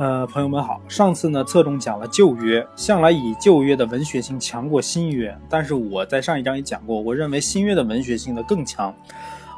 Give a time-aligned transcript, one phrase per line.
[0.00, 8.94] 呃，朋友们好，上次呢侧重讲了旧约，向来以旧约的文学性强过新约，但是我在上一章也讲过，我认为新约的文学性呢更强。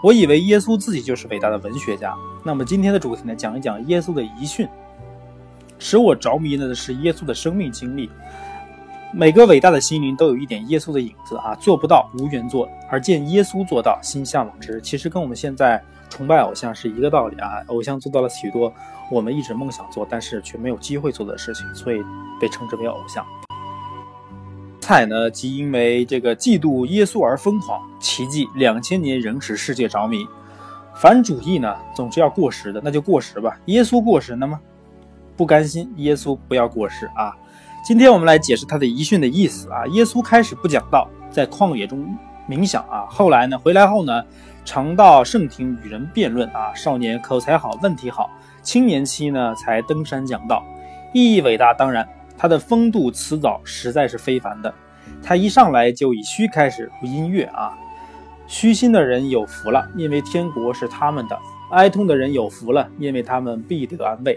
[0.02, 2.12] 我以为耶稣自己就是伟大的文学家。
[2.44, 4.66] 那么今天的主题呢，讲一讲耶稣的遗训。
[5.78, 8.10] 使我着迷的是耶稣的生命经历。
[9.14, 14.80] 每个伟大的心灵都有一点耶稣的影子啊，做不到无缘做，而见耶稣做到，心向往之。
[14.80, 18.72] 其实跟我们现在崇拜偶像是一个道理啊，偶像做到了许多。
[19.10, 22.02] 我们一直梦想做，但是却没有机会做的事情，所以
[22.40, 23.22] 被称之为偶像。
[24.80, 30.26] 菜呢，即因为这个嫉妒耶稣而疯狂，奇迹两千年仍使世界着迷。
[30.94, 33.58] 反主义呢，总是要过时的，那就过时吧。
[33.66, 34.58] 耶稣过时了吗？
[35.36, 37.36] 不甘心，耶稣不要过时啊！
[37.82, 39.84] 今天我们来解释他的遗训的意思啊。
[39.88, 42.16] 耶稣开始不讲道，在旷野中
[42.48, 43.04] 冥想啊。
[43.10, 44.22] 后来呢，回来后呢，
[44.64, 46.72] 常到圣庭与人辩论啊。
[46.76, 48.30] 少年口才好，问题好。
[48.62, 50.64] 青年期呢，才登山讲道，
[51.12, 51.74] 意义伟大。
[51.74, 52.08] 当然，
[52.38, 54.72] 他的风度辞藻实在是非凡的。
[55.20, 57.76] 他一上来就以虚开始，不音乐啊。
[58.46, 61.36] 虚心的人有福了，因为天国是他们的；
[61.72, 64.36] 哀痛的人有福了，因为他们必得安慰；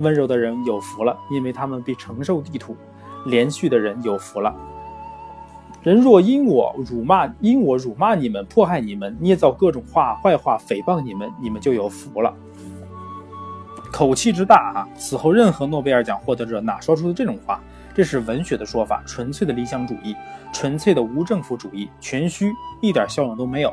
[0.00, 2.74] 温柔的人有福了，因为他们必承受地土；
[3.26, 4.54] 连续的人有福了。
[5.82, 12.34] 人若因我辱骂，因我辱骂你们，迫害你们，捏造各种话坏话诽谤你们，你们就有福了。
[13.92, 14.88] 口气之大啊！
[14.96, 17.60] 此后任何诺贝尔奖获得者哪说出的这种话？
[17.94, 20.16] 这是文学的说法，纯粹的理想主义，
[20.52, 23.72] 纯粹的无政府主义，全虚，一点效用都没有。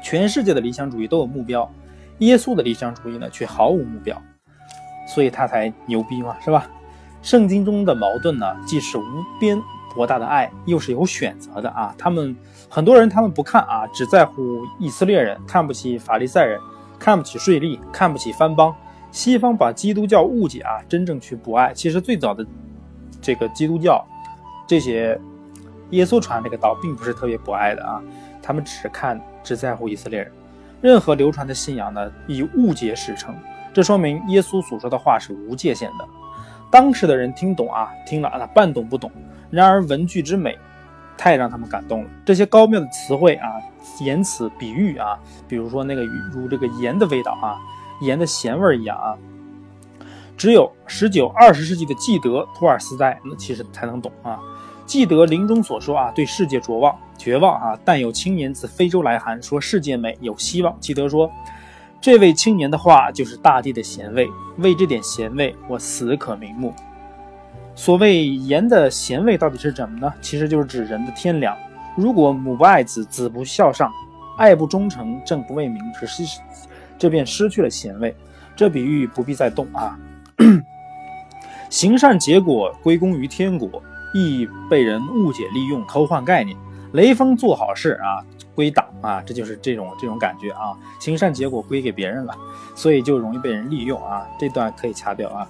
[0.00, 1.68] 全世界的理想主义都有目标，
[2.18, 4.16] 耶稣的理想主义呢却毫无目标，
[5.06, 6.68] 所以他才牛逼嘛，是吧？
[7.22, 9.02] 圣经中的矛盾呢，既是无
[9.40, 9.60] 边
[9.94, 11.94] 博大的爱，又是有选择的啊。
[11.98, 12.36] 他们
[12.68, 16.60] 很多人他们不看啊，只在乎以色列人，看不起法利赛人，
[16.98, 18.74] 看不起税吏，看不起藩邦。
[19.10, 21.72] 西方把基督教误解啊，真正去博爱。
[21.72, 22.46] 其实最早的
[23.20, 24.04] 这个基督教，
[24.66, 25.18] 这些
[25.90, 28.00] 耶稣传这个道，并不是特别博爱的啊。
[28.42, 30.30] 他们只看只在乎以色列人。
[30.82, 33.34] 任何流传的信仰呢，以误解始称。
[33.76, 36.08] 这说明耶稣所说的话是无界限的。
[36.70, 39.12] 当时的人听懂啊，听了啊，半懂不懂。
[39.50, 40.58] 然而文句之美，
[41.14, 42.08] 太让他们感动了。
[42.24, 43.60] 这些高妙的词汇啊，
[44.00, 47.60] 言辞比喻啊，比如说那个如这个盐的味道啊。
[48.00, 49.12] 盐的咸味一样啊，
[50.38, 54.40] 只有十九、二十世纪的纪德托尔斯泰那其实才能懂啊。
[54.86, 57.78] 纪德临终所说啊，对世界绝望，绝望啊！
[57.84, 60.74] 但有青年自非洲来函，说世界美，有希望。
[60.80, 61.30] 纪德说，
[62.06, 66.72] 这位青年的话就是大地的咸味，为这点咸味，我死可瞑目。
[67.74, 70.14] 所谓盐的咸味到底是什么呢？
[70.20, 71.58] 其实就是指人的天良。
[71.96, 73.90] 如果母不爱子，子不孝上，
[74.38, 76.22] 爱不忠诚，正不为民，只是。
[76.96, 78.14] 这便失去了咸味，
[78.54, 79.98] 这比喻不必再动啊。
[81.70, 83.82] 行善结果归功于天国，
[84.14, 86.56] 易被人误解利用偷换概念。
[86.92, 88.22] 雷锋做好事啊，
[88.56, 90.74] 归党啊，这就是这种这种感觉啊。
[90.98, 92.34] 行善结果归给别人了，
[92.74, 94.26] 所以就容易被人利用啊。
[94.38, 95.46] 这段可以掐掉啊。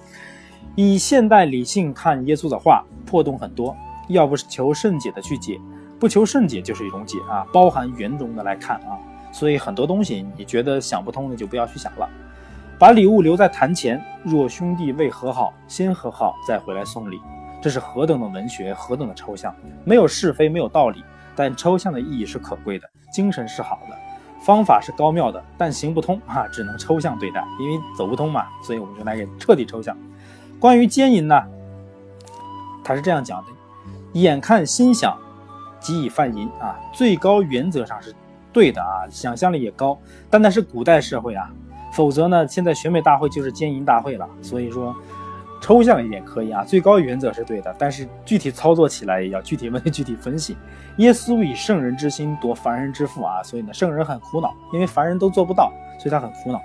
[0.75, 3.75] 以现代理性看耶稣的话，破洞很多，
[4.09, 5.59] 要不是求圣解的去解，
[5.99, 8.99] 不求圣解就是一种解啊，包含圆中的来看啊。
[9.33, 12.09] 所以很多东西你觉得想不通的就不要去想了，
[12.79, 14.03] 把礼物留在坛前。
[14.25, 17.21] 若兄弟未和好，先和好再回来送礼，
[17.63, 21.05] 这是何等的文学，何等的抽象，没有是非，没有道理，
[21.37, 23.97] 但抽象的意义是可贵的，精神是好的，
[24.45, 29.97] 方法是高妙的，但行不通啊，只能抽象对待，因为走不通嘛，所以我们就来给彻底抽象。
[30.59, 31.43] 关于奸淫呢，
[32.83, 33.49] 他是这样讲的：
[34.15, 35.17] 眼看心想，
[35.79, 38.15] 即以犯淫啊，最高原则上是。
[38.53, 39.99] 对的啊，想象力也高，
[40.31, 41.53] 但那是古代社会啊，
[41.93, 44.27] 否则呢，现在选美大会就是奸淫大会了。
[44.41, 44.97] 所以说，
[45.67, 50.57] 抽象一点可以啊，最高原则是对的，但是具体操作起来也要具体问题 具体分析。
[50.99, 56.63] 耶稣以圣人之心夺凡人之腹啊，所以呢，圣人很苦恼，因为凡人都做不到，所以他很苦恼。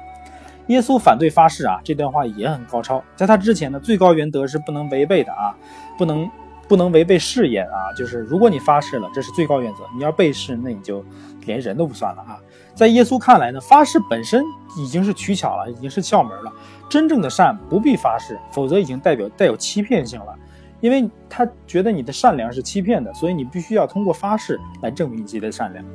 [0.68, 3.04] 耶稣反对发誓啊，这段话也很高超。
[3.16, 5.58] 在他之前呢，最高原则是不能违背的啊，
[5.98, 6.30] 不能。
[6.68, 7.92] 不能违背誓言啊！
[7.98, 9.80] 就是如果你发誓了，这是最高原则。
[9.94, 11.04] 你要背誓，那你就
[11.46, 12.40] 连人都不算了啊！
[12.74, 14.44] 在耶稣看来呢，发誓本身
[14.78, 16.52] 已经是取巧了，已经是窍门了。
[16.90, 20.36] 真正的善不必发誓，否则已经代表带有欺骗性了。
[20.80, 25.86] 因为他觉得你的善良是欺骗的，所以你必须要通过发誓来证明你自己的善良。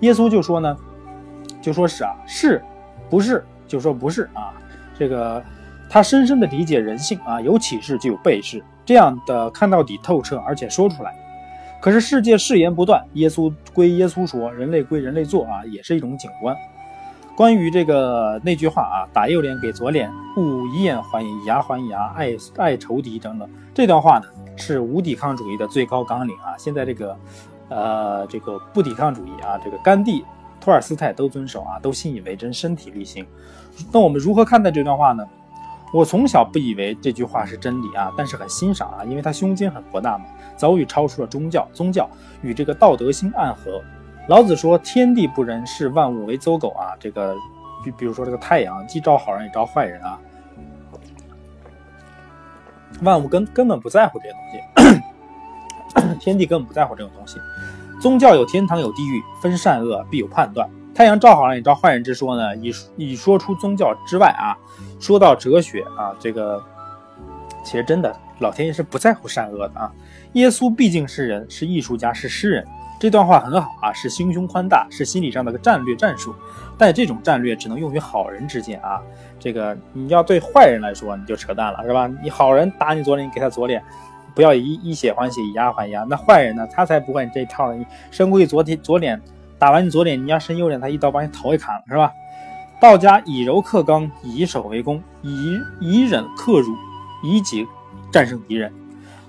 [0.00, 0.76] 耶稣就说呢，
[1.60, 2.60] 就说是啊，是，
[3.08, 4.52] 不是就说不是啊。
[4.98, 5.40] 这个
[5.88, 8.60] 他深深的理解人性啊，有启示就有背誓。
[8.84, 11.14] 这样的看到底透彻，而且说出来。
[11.82, 16.56] 可是世界誓言不断，耶稣归耶稣说，人类归人类做啊，也是一种景观。
[17.34, 24.26] 关于这个那句话啊，打右脸给左脸，勿以眼还眼，以牙还牙，爱爱仇敌等等，这段话呢
[24.56, 26.54] 是无抵抗主义的最高纲领啊。
[26.56, 27.16] 现在这个，
[27.68, 30.24] 呃，这个不抵抗主义啊，这个甘地、
[30.60, 33.26] 托尔斯泰都遵守啊，都信以为真，身体力行。
[33.90, 35.26] 那我们如何看待这段话呢？
[35.92, 40.24] 我从小不以为这句话是真理啊，但是很欣赏啊，因为他胸襟很博大嘛，
[40.56, 42.08] 早已超出了宗教，宗教
[42.40, 43.82] 与这个道德心暗合。
[44.28, 47.34] 老子说：“天地不仁，视万物为走狗啊！”这个，
[47.84, 50.18] 比比如说这个太阳，既招好人也招坏人啊。
[53.02, 55.02] 万物根根本不在乎这些东
[56.06, 57.38] 西， 天地根本不在乎这种东西。
[58.00, 60.68] 宗教有天堂有地狱，分善恶必有判断。
[60.94, 64.56] 太阳照好人也照坏人之说呢，已已说出宗教之外啊。
[65.00, 66.62] 说到哲学啊，这个
[67.64, 69.90] 其实真的，老天爷是不在乎善恶的啊。
[70.34, 72.66] 耶稣毕竟是人，是艺术家，是诗人。
[73.00, 76.32] 这段话很好啊，是心胸宽大，是心理上的个战略战术，
[76.78, 79.00] 但这种战略只能用于好人之间啊。
[79.40, 82.08] 这个你要对坏人来说，你就扯淡了，是吧？
[82.22, 83.82] 你好人打你左脸，你给他左脸，
[84.36, 86.06] 不要以以血还血，以牙还牙。
[86.08, 86.64] 那坏人呢？
[86.70, 87.76] 他才不会你这一套呢。
[87.76, 89.20] 你伸过去左体左脸，
[89.62, 92.12] 打完你左脸，你要伸右脸，他一刀把你头给砍了，是吧？
[92.80, 96.74] 道家以柔克刚，以守为攻，以以忍克辱，
[97.22, 97.64] 以己
[98.10, 98.72] 战胜敌人。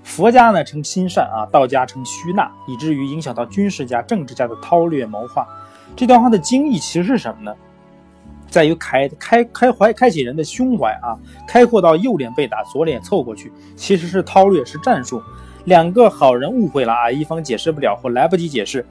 [0.03, 5.47] 佛家呢称心善啊，道家称虚纳，以至于影响到军事家、政治家的韬略谋划。
[5.95, 7.55] 这段话的精义其实是什么呢？
[8.49, 11.13] 在于开开开怀开启人的胸怀啊，
[11.47, 15.21] 开阔到右脸被打，左脸凑过去，其实是韬略，是战术。
[15.65, 18.83] 两个好人误会了啊，一方解释不了或来不及解释，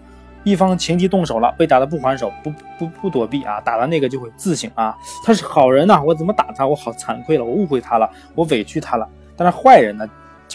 [0.44, 6.66] 一方情急动手了，被打的不还手，不不不躲避啊，打了那个就会自省啊，他是好人呐，我怎么打他？
[6.66, 9.08] 我好惭愧了，我误会他了，我委屈他了。
[9.36, 10.08] 但是坏人呢？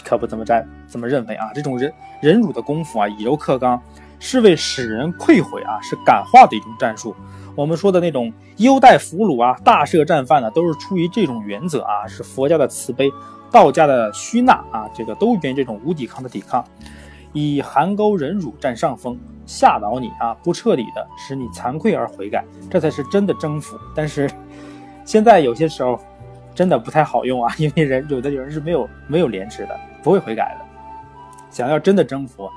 [0.04, 1.50] 可不怎么站，怎么认为啊？
[1.52, 3.82] 这种忍忍辱的功夫啊，以柔克刚，
[4.20, 7.16] 是为使人愧悔啊，是感化的一种战术。
[7.56, 13.10] 我们说的那种优待俘虏啊，大赦战犯呢，都是出于这种原则啊，是佛家的慈悲，
[13.50, 16.64] 道家的虚纳啊，这个都源于这种无抵抗的抵抗，
[17.38, 23.78] 以含沟忍辱占上风，吓倒你啊，不彻底的使你惭愧而悔改，这才是真的征服。
[23.94, 24.30] 但是
[25.04, 25.98] 现在有些时候。
[26.54, 30.64] 真的不太好用啊，因为人有的人是没有没有廉耻的，不会悔改的。
[31.52, 32.50] 想要真的征服，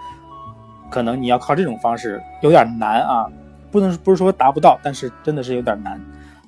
[0.89, 3.29] 可能你要靠这种方式有点难啊，
[3.69, 6.01] 不能不是说达不到，但是真的是有点难。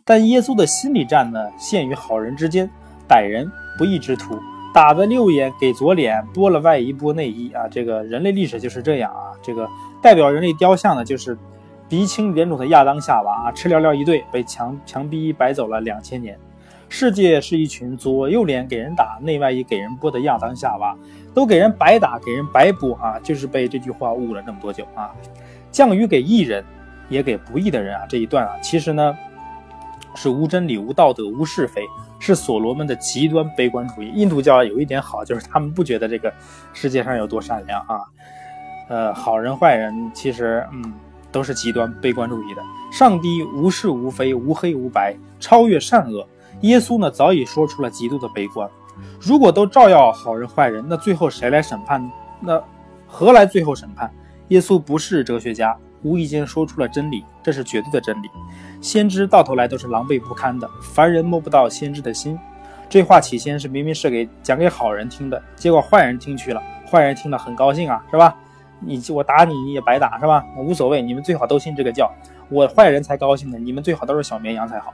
[0.03, 2.67] 但耶稣的心理战呢，限于好人之间，
[3.07, 3.47] 歹人
[3.77, 4.39] 不义之徒，
[4.73, 9.31] 打的右眼给左脸，剥了外衣剥内衣啊，这个人类历史就是这样啊。
[9.41, 9.69] 这个
[10.01, 11.37] 代表人类雕像呢，就是
[11.87, 16.37] 鼻青脸肿的亚当夏娃啊，吃了了一对，被强强逼白走了两千年。
[16.89, 20.95] 世界是一群左右脸给人打，内外衣给人剥的亚当夏娃，
[21.33, 23.19] 都给人白打，给人白剥啊！
[23.23, 25.11] 就是被这句话误了这么多久啊！
[25.71, 26.63] 降雨给义人，
[27.09, 28.05] 也给不义的人啊！
[28.07, 29.17] 这一段啊，其实呢
[30.15, 31.83] 是无真理、无道德、无是非，
[32.19, 34.11] 是所罗门的极端悲观主义。
[34.15, 36.33] 印度教有一点好，就是他们不觉得这个
[36.73, 37.99] 世界上有多善良啊，
[38.89, 40.93] 呃，好人坏人其实嗯
[41.31, 42.61] 都是极端悲观主义的。
[42.91, 46.27] 上帝无是无非，无黑无白，超越善恶。
[46.61, 48.69] 耶稣呢，早已说出了极度的悲观。
[49.19, 52.11] 如果都照耀好人坏人，那最后谁来审判？
[52.39, 52.61] 那
[53.07, 54.13] 何来最后审判？
[54.49, 58.29] 耶稣不是哲学家，无意间说出了真理，这是绝对的真理。
[58.81, 62.39] 先知到头来都是狼狈不堪的，凡人摸不到先知的心。
[62.89, 68.35] 这话起先是明明是给讲给好人听的，结果坏人听去了，坏人听了很高兴啊，是吧？
[68.79, 70.43] 你我打你你也白打是吧？
[70.57, 72.11] 无所谓，你们最好都信这个教，
[72.49, 74.93] 我坏人才高兴呢，你们最好都是小绵羊才好。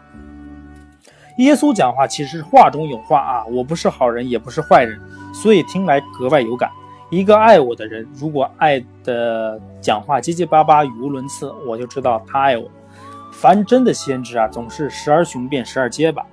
[1.40, 5.00] 耶稣讲话其实话中有话啊，我不是好人，也不是坏人，
[5.34, 6.70] 所以听来格外有感。
[7.10, 12.70] 一个爱我的人，如果爱的讲话结结巴巴、语无伦次，我就知道他爱我。
[13.32, 16.26] 凡真的先知啊，总是时而雄辩，时而结巴。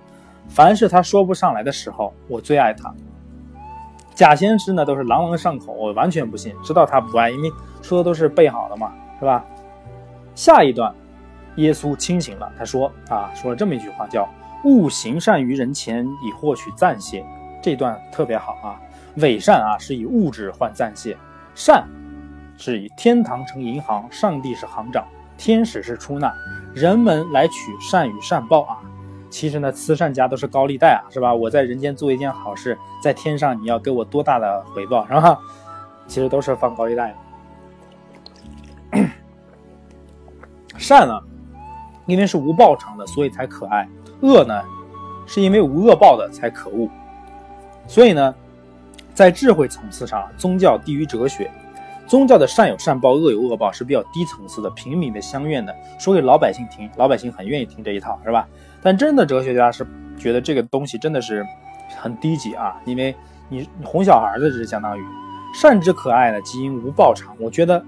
[0.49, 2.95] 凡是他说不上来的时候，我最爱他。
[4.14, 7.50] 假先知呢，都是朗朗上口，我完全不信，知道他不爱，因为
[7.83, 9.45] 说的都是备好的嘛，是吧？
[10.35, 10.95] 下一段，
[11.56, 14.28] 耶稣清醒了，他说啊，说了这么一句话，叫。
[14.64, 17.25] 勿行善于人前，以获取赞谢。
[17.62, 18.80] 这段特别好啊！
[19.17, 21.15] 伪善啊，是以物质换暂谢；
[21.55, 21.87] 善
[22.57, 25.05] 是以天堂成银行，上帝是行长，
[25.37, 26.33] 天使是出纳，
[26.75, 28.79] 人们来取善与善报啊。
[29.29, 31.35] 其实呢，慈善家都是高利贷啊，是吧？
[31.35, 35.39] 我在人间做一件好事，在天上你要给我多大的回报，是吧？
[36.07, 37.15] 其实都是放高利贷
[38.93, 39.09] 的。
[40.79, 41.21] 善啊，
[42.07, 43.89] 因为是无报偿的，所以才可爱。
[44.21, 44.63] 恶呢，
[45.27, 46.89] 是因为无恶报的才可恶，
[47.87, 48.35] 所以呢，
[49.17, 51.51] 在智慧层次上，宗教低于哲学。
[52.07, 58.47] 宗教的善有善报，恶有恶报是比较低层次的、平民的、乡愿的，说给老百姓听，老百姓很愿意听这一套，是吧？
[58.83, 59.87] 但真的哲学家是
[60.19, 61.43] 觉得这个东西真的是
[61.99, 63.17] 很低级啊，因为
[63.49, 65.03] 你哄小孩的，这是相当于
[65.55, 67.35] 善之可爱的基因无报偿。
[67.41, 67.83] 我觉得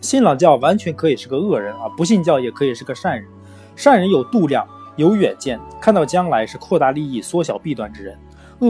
[0.00, 3.28] 信老教完全可以是个恶人啊，不信教也可以是个善人。
[3.74, 8.14] 善人有度量，有远见，看到将来是扩大利益、缩小弊端之人；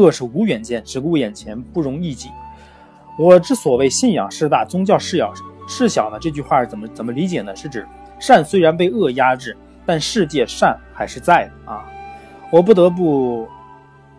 [0.00, 2.30] 恶是无远见，只顾眼前，不容异己。
[3.18, 5.32] 我之所谓信仰是大，宗教事小，
[5.68, 6.18] 事小呢？
[6.20, 7.54] 这句话怎么怎么理解呢？
[7.54, 7.86] 是指
[8.18, 11.84] 善虽然被恶压制，但世界善还是在的啊！
[12.50, 13.46] 我不得不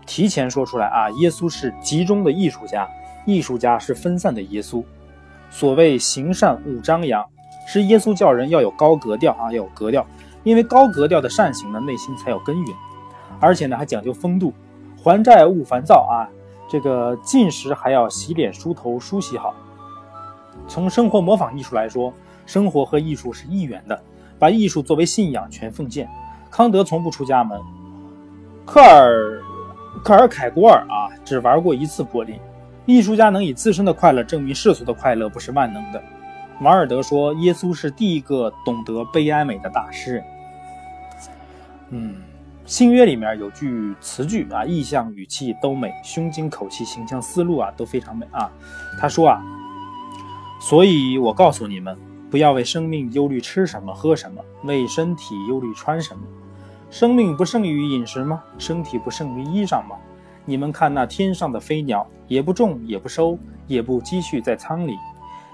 [0.05, 2.87] 提前说出来啊，耶稣是集中的艺术家，
[3.25, 4.83] 艺术家是分散的耶稣。
[5.49, 7.23] 所谓行善勿张扬，
[7.67, 10.05] 是耶稣教人要有高格调啊，要有格调，
[10.43, 12.75] 因为高格调的善行呢，内心才有根源，
[13.39, 14.53] 而且呢还讲究风度，
[15.05, 16.25] 还债勿烦躁啊。
[16.67, 19.53] 这个进食还要洗脸梳头梳洗好。
[20.67, 22.11] 从生活模仿艺术来说，
[22.47, 24.01] 生活和艺术是一元的，
[24.39, 26.09] 把艺术作为信仰全奉献。
[26.49, 27.61] 康德从不出家门，
[28.65, 29.39] 克尔
[30.03, 32.39] 克尔凯郭尔啊只玩过一次柏林。
[32.87, 36.01] 艺术家能以自身的快乐证明世俗的快乐不是万能的。
[36.59, 40.23] 马尔德说，耶稣是第一个懂得悲哀美的大诗人。
[41.91, 42.15] 嗯。
[42.65, 48.51] 新约里面有句词句啊，意象、语气都美，胸襟、口气、形象、思路啊都非常美啊。
[48.99, 49.39] 他说啊，
[50.59, 51.95] 所以我告诉你们，
[52.31, 56.23] 不要为生命忧虑吃什么喝什么，为身体忧虑穿什么。
[56.89, 58.41] 生命不胜于饮食吗？
[58.57, 59.95] 身体不胜于衣裳吗？
[60.43, 64.97] 你们看那天上的飞鸟，也不种，也不收，也不积蓄在仓里，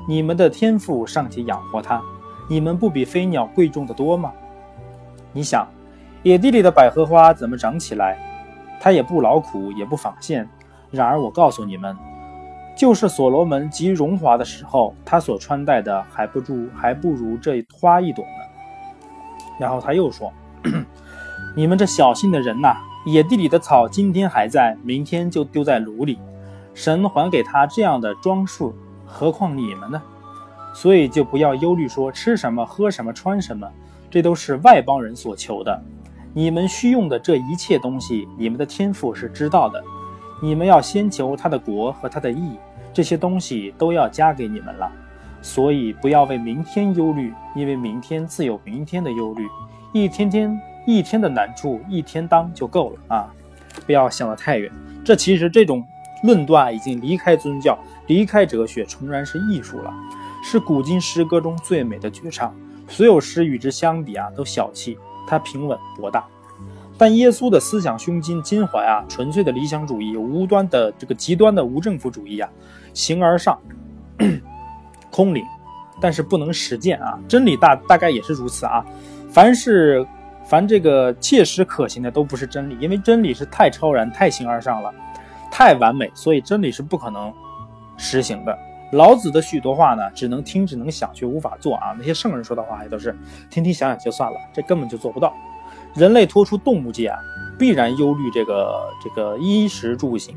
[0.08, 2.02] 你们的天赋尚且养活它，
[2.50, 4.32] 你们不比飞鸟贵重的多吗？
[5.34, 5.68] 你想。
[6.24, 8.16] 野地里的百合花怎么长起来？
[8.80, 10.48] 它也不劳苦，也不纺线。
[10.92, 11.98] 然而我告诉你们，
[12.78, 18.42] 就是所罗门极荣华的时候，他所穿戴的还不如还不如这花一朵呢。
[19.60, 20.32] 然后他又说
[21.56, 22.76] ：“你们这小心的人呐，
[23.06, 26.20] 野地里的草今天还在，明天就丢在炉里。
[26.76, 28.76] 神还给他这样的装束，
[29.06, 30.02] 何况你们呢？
[30.74, 33.68] 所以就不要忧虑，说吃什么、喝什么、穿什么，
[34.10, 35.82] 这都是外邦人所求的。”
[36.34, 39.84] 你们需用的这一切东西，你们的天赋是知道的。
[40.42, 42.58] 你们要先求他的国和他的义，
[42.94, 44.90] 这些东西都要加给你们了。
[45.42, 49.46] 所以不要为明天忧虑，因为明天自有明天的忧虑。
[49.92, 50.58] 一天天
[50.88, 53.34] 一天的难处，一天当就够了啊！
[53.86, 54.72] 不要想得太远。
[55.04, 55.86] 这其实这种
[56.24, 59.94] 论断已经离开宗教，离开哲学，重燃是艺术了，
[60.46, 62.56] 是古今诗歌中最美的绝唱。
[62.88, 64.98] 所有诗与之相比啊，都小气。
[65.28, 66.26] 他平稳博大，
[66.98, 72.50] 但耶稣的思想胸襟襟怀啊，纯粹的理想主义，无端的这个极端的无政府主义啊，
[72.94, 73.58] 形而上，
[75.10, 75.44] 空灵，
[76.00, 77.20] 但是不能实践啊。
[77.28, 78.86] 真理大大概也是如此啊。
[79.30, 80.06] 凡是
[80.44, 84.94] 凡这个切实可行的都不是真理，因为真理是太超然、太形而上了，
[85.50, 87.34] 太完美，所以真理是不可能
[87.98, 88.58] 实行的。
[88.92, 91.96] 老子的许多话呢，只能听，只能想，却无法做啊。
[91.98, 93.18] 那些圣人说的话也都是
[93.50, 95.34] 听听想想就算了，这根本就做不到。
[95.94, 97.18] 人类脱出动物界啊，
[97.58, 100.36] 必然忧虑这个这个衣食住行。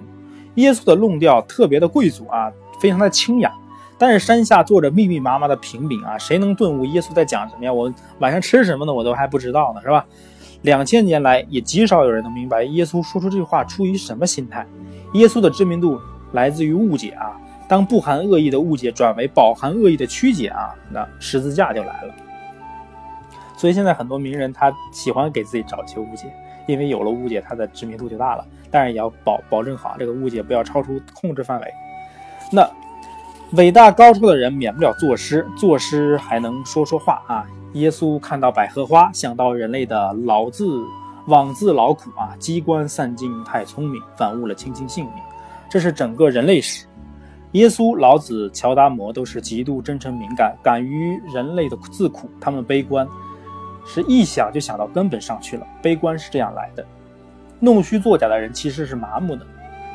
[0.55, 3.53] 耶稣的论调特别的贵族啊，非常的清雅。
[3.97, 7.73] 但是山下坐着密密麻麻的平民啊，谁能顿悟耶稣在讲什么呀？
[7.73, 8.93] 我晚上吃什么呢？
[8.93, 10.05] 我都还不知道呢，是吧？
[10.63, 14.67] 两千年来也极少有人能明白耶稣说出这句话出于什么心态。
[15.15, 16.01] 耶稣的知名度
[16.33, 17.37] 来自于误解啊。
[17.67, 22.15] 当不含恶意的误解转为饱含恶意的曲解啊，那十字架就来了。
[23.57, 26.27] 所以现在很多名人他喜欢给自己找一些误解，
[26.67, 28.45] 因为有了误解，他的知名度就大了。
[28.71, 31.75] 但是也要保保证好这个误解不要超出控制范围。
[32.51, 32.69] 那
[33.53, 37.47] 伟大高超的人免不了作诗，作诗还能说说话啊。
[37.75, 40.81] 耶稣看到百合花，想到人类的劳自
[41.29, 45.15] 枉自劳苦啊，机关散尽太聪明，反误了卿卿性命。
[45.71, 46.87] 这是整个人类史。
[47.55, 52.29] 耶稣、老子、乔达摩都是极度真诚敏感，敢于人类的自苦。
[52.41, 53.07] 他们悲观，
[53.87, 55.65] 是一想就想到根本上去了。
[55.81, 56.85] 悲观是这样来的。
[57.61, 59.47] 弄虚作假的人其实是麻木的，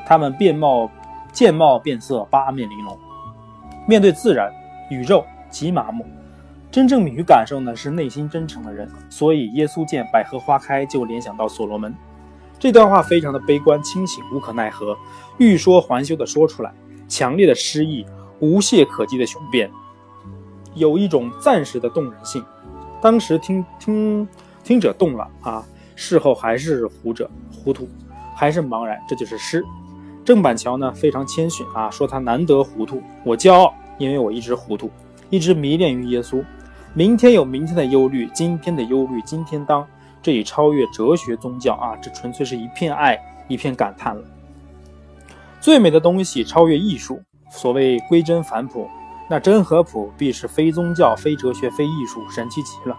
[0.05, 0.89] 他们变貌、
[1.33, 2.97] 见貌变色，八面玲珑。
[3.85, 4.49] 面对自然、
[4.89, 6.05] 宇宙极麻木。
[6.71, 8.89] 真正敏于感受呢，是内心真诚的人。
[9.09, 11.93] 所以耶稣见百合花开，就联想到所罗门。
[12.57, 14.97] 这段话非常的悲观清醒，无可奈何，
[15.39, 16.71] 欲说还休的说出来。
[17.09, 18.05] 强烈的诗意，
[18.39, 19.69] 无懈可击的雄辩，
[20.75, 22.41] 有一种暂时的动人性。
[23.01, 24.25] 当时听听
[24.63, 27.89] 听者动了啊，事后还是糊者糊涂，
[28.35, 28.97] 还是茫然。
[29.09, 29.65] 这就是诗。
[30.23, 33.01] 郑板桥呢非常谦逊啊，说他难得糊涂。
[33.25, 34.91] 我骄傲，因为我一直糊涂，
[35.29, 36.43] 一直迷恋于耶稣。
[36.93, 39.85] 明天有明天的忧虑，今天的忧虑今天当。
[40.21, 44.21] 这已超越哲学宗教啊，这纯粹是一片爱，一片感叹了。
[45.61, 48.87] 最美的东西超越艺术，所谓归真反朴，
[49.29, 52.97] 那真和朴必是非宗教、非哲学、非艺术，神奇极了。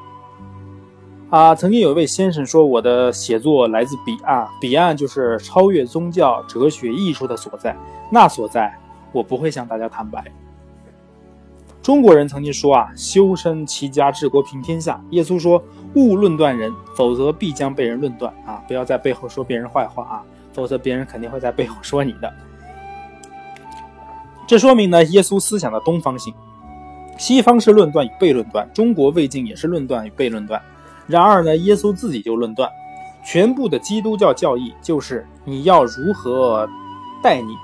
[1.30, 7.74] 啊，曾经有一位先生说，我的写作来自彼岸，彼岸就是超越宗教、哲学、艺术的所在，
[8.10, 8.76] 那所在
[9.12, 10.24] 我不会向大家坦白。
[11.80, 15.02] 中国人曾经说啊，修身齐家治国平天下。
[15.10, 15.62] 耶稣说，
[15.94, 18.62] 勿论断人，否则必将被人论断啊！
[18.68, 22.32] 不要在背后说别人坏话啊，否则别人肯定会在背后说你的。
[24.50, 26.34] 这说明呢，耶稣思想的东方性，
[27.16, 30.60] 西方是论断与被论断，中国魏晋也是论断与被论断。
[31.06, 32.68] 然而呢，耶稣自己就论断，
[33.24, 36.68] 全部的基督教教义就是你要如何
[37.22, 37.54] 待你，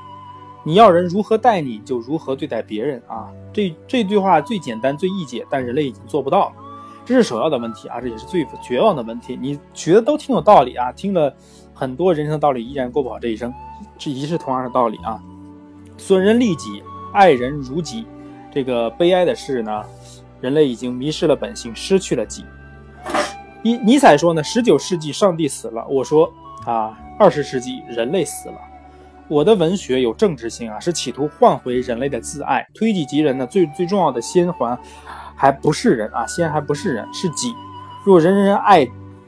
[0.62, 3.32] 你要人如何待你就如何对待别人啊。
[3.52, 6.52] 这这句话最简单最易解，但人类已经做不到了，
[7.04, 9.36] 这是首要的问题啊，这也是最绝望的问题。
[9.42, 11.34] 你觉得都挺有道理啊，听了
[11.74, 13.52] 很多人生道理，依然过不好这一生，
[13.98, 15.20] 这也是同样的道理啊。
[15.96, 18.06] 损人利己，爱人如己。
[18.52, 19.82] 这个悲哀的是呢，
[20.40, 22.44] 人类已经迷失了本性，失去了己。
[23.62, 25.86] 尼尼采说呢，十九世纪上帝死了。
[25.88, 26.32] 我说
[26.64, 28.54] 啊，二十世纪人类死了。
[29.28, 32.64] 我的文学有政治性啊，是企图唤回人类的自爱。
[32.72, 34.78] 推己及人呢，最最重要的先还，
[35.34, 37.52] 还不是人啊，先还不是人，是己。
[38.04, 38.80] 若人人爱，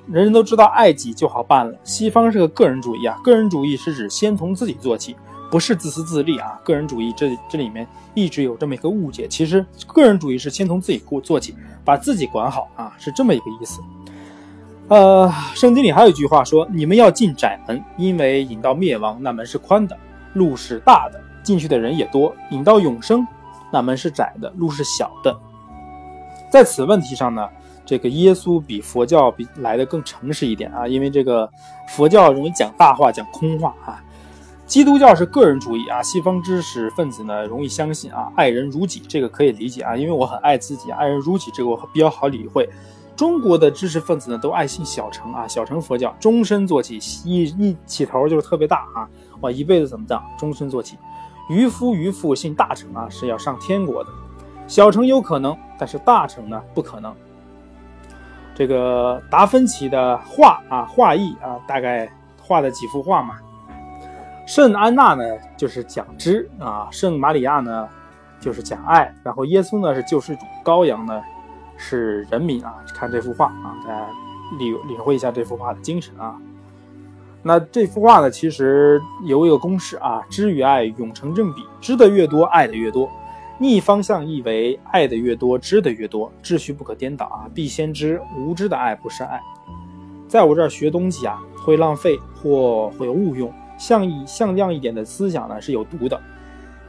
[0.06, 1.76] 人人都知道爱己就好办了。
[1.82, 5.16] 西方是个个人主义啊，个人主义是指先从自己做起，
[5.50, 6.58] 不是自私自利啊。
[6.64, 13.80] 个人主义这这里面一直有这么一个误解，其实个人主义是先从自己过做起，把自己管好啊，是这么一个意思。
[14.88, 19.94] 呃，圣经里还有一句话说：“你们要进窄门，因为引到灭亡那门是宽的，
[20.32, 23.26] 路是大的，进去的人也多；引到永生
[23.70, 25.38] 那门是窄的，路是小的。”
[26.50, 27.46] 在此问题上呢，
[27.84, 31.46] 这个耶稣比佛教比来的更诚实一点啊，因为这个
[31.90, 34.02] 佛教容易讲大话、讲空话啊，
[34.68, 42.68] 基督教是个人主义啊，西方知识分子呢容易相信啊，爱人如己，这个可以理解啊，因为我很爱自己，爱人如己，这个我比较好理会。
[43.16, 49.09] 中国的知识分子呢，都爱信小乘啊，小乘佛教，终身做起，一一起头就是特别大啊，
[49.40, 50.98] 哇，一辈子怎么着，终身做起。
[51.48, 54.11] 渔夫渔妇信大乘啊，是要上天国的。
[54.66, 57.14] 小乘有可能，但是大乘呢，不可能。
[58.54, 63.37] 这个达芬奇的画啊，画意啊，大概画的几幅画嘛。
[64.48, 65.22] 圣安娜呢，
[65.58, 67.87] 就是讲知啊，圣玛利亚呢，
[68.40, 71.22] 就是讲爱，然后耶稣呢是救世主，羔羊呢。
[71.80, 74.08] 是人民啊，看这幅画啊，大家
[74.58, 76.34] 领领会一下这幅画的精神啊。
[77.42, 83.08] 那这幅画呢，其实有一个公式啊，知与爱永成正比，知的越多，爱的越多。
[83.58, 87.46] 逆方向意为爱的越多，知的越多，秩序不可颠倒啊。
[87.54, 89.40] 必先知，无知的爱不是爱。
[90.26, 96.20] 在我这儿学东西啊，会浪费或会误用，像一像样一点的思想呢是有毒的。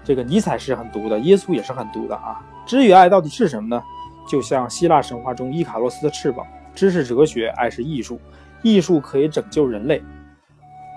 [0.03, 2.41] 这个尼采是很毒的，耶稣也是很毒的啊。
[2.65, 3.81] 知与爱到底是什么呢？
[4.27, 8.19] 就像希腊神话中伊卡洛斯的翅膀，知识哲学，爱是艺术，
[8.61, 10.03] 艺术可以拯救人类。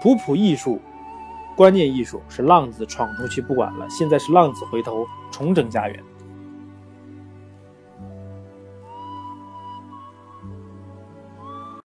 [0.03, 0.81] 普普艺术，
[1.57, 6.03] 观念艺术是浪子闯出去不管了，现在是浪子回头重整家园。